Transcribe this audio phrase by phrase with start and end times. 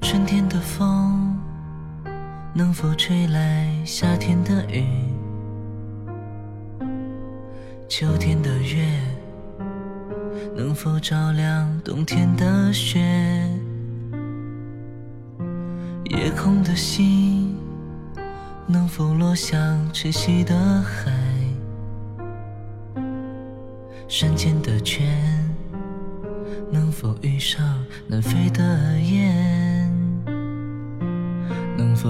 [0.00, 1.36] 春天的风
[2.54, 4.84] 能否吹来夏天的雨？
[7.88, 8.86] 秋天的月
[10.56, 13.00] 能否照亮冬天的雪？
[16.04, 17.56] 夜空的星
[18.66, 21.12] 能否落向晨曦的海？
[24.08, 25.07] 山间的泉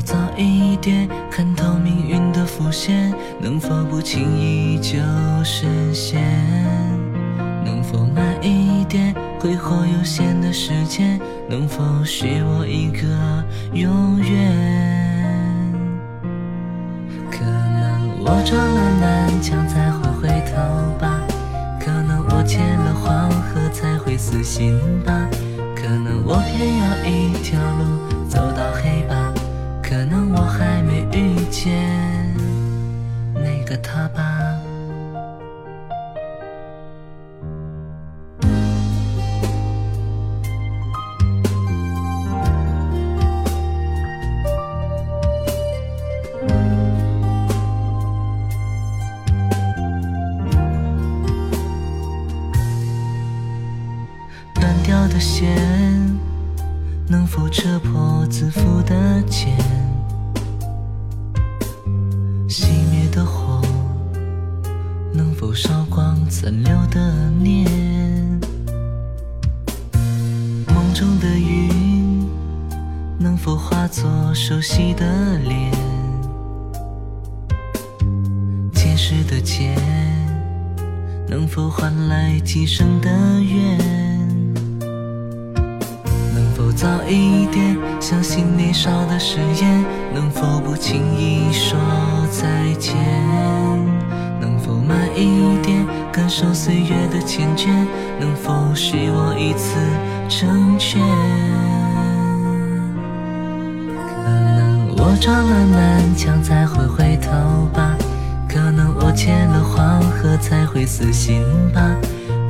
[0.00, 3.12] 能否早一点看透命运的伏线？
[3.38, 4.98] 能否不轻易就
[5.44, 6.22] 实现？
[7.62, 11.20] 能否慢一点挥霍有限的时间？
[11.50, 13.44] 能否许我一个
[13.74, 14.56] 永远？
[17.30, 20.56] 可能我撞了南墙才会回头
[20.98, 21.20] 吧，
[21.78, 25.09] 可能我见了黄河才会死心吧，
[55.20, 55.54] 线
[57.06, 59.54] 能否扯破自负的茧？
[62.48, 63.60] 熄灭的火
[65.12, 67.68] 能否烧光残留的念？
[70.68, 72.26] 梦中的云
[73.18, 75.70] 能否化作熟悉的脸？
[78.72, 79.76] 前世的劫
[81.28, 83.10] 能否换来今生的
[83.42, 84.09] 缘？
[86.80, 89.84] 早一点相信年少的誓言？
[90.14, 91.78] 能否不轻易说
[92.30, 92.96] 再见？
[94.40, 97.68] 能否慢一点感受岁月的缱绻？
[98.18, 99.76] 能否许我一次
[100.26, 101.02] 成全？
[103.94, 107.30] 可能我撞了南墙才会回头
[107.74, 107.94] 吧，
[108.48, 111.42] 可能我见了黄河才会死心
[111.74, 111.94] 吧，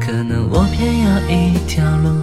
[0.00, 2.22] 可能我偏要一条路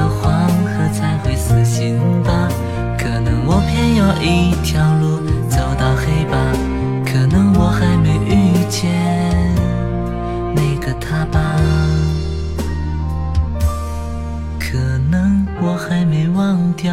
[0.00, 2.48] 的黄河才会死心吧
[2.96, 6.38] 可能我偏要一条路走到黑吧
[7.04, 8.90] 可能我还没遇见
[10.54, 11.54] 那个他吧
[14.58, 14.78] 可
[15.10, 16.90] 能我还没忘掉